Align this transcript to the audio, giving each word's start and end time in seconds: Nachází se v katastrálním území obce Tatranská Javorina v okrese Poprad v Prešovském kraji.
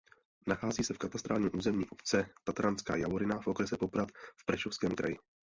Nachází 0.47 0.83
se 0.83 0.93
v 0.93 0.97
katastrálním 0.97 1.49
území 1.53 1.85
obce 1.89 2.29
Tatranská 2.43 2.95
Javorina 2.95 3.41
v 3.41 3.47
okrese 3.47 3.77
Poprad 3.77 4.09
v 4.37 4.45
Prešovském 4.45 4.91
kraji. 4.91 5.17